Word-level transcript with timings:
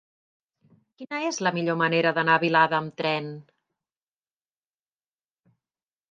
Quina 1.01 1.17
és 1.25 1.35
la 1.47 1.51
millor 1.57 1.75
manera 1.81 2.13
d'anar 2.17 2.37
a 2.37 2.41
Vilada 2.43 2.77
amb 2.77 2.95
tren? 3.01 3.29